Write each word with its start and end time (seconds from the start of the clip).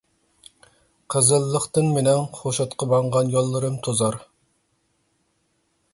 قىزىللىقتىن 1.15 1.91
مېنىڭ 1.97 2.23
خوشۇتقا 2.39 2.89
ماڭغان 2.95 3.31
يوللىرىم 3.37 3.79
توزار. 3.89 4.21